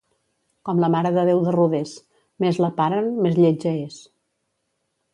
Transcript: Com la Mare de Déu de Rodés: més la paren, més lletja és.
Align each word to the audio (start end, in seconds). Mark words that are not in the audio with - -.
Com 0.69 0.79
la 0.83 0.89
Mare 0.95 1.11
de 1.17 1.25
Déu 1.29 1.43
de 1.49 1.53
Rodés: 1.57 1.95
més 2.47 2.61
la 2.65 2.73
paren, 2.83 3.13
més 3.27 3.41
lletja 3.45 3.79
és. 3.87 4.03